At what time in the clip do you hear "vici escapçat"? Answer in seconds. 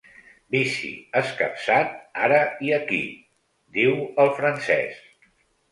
0.53-1.93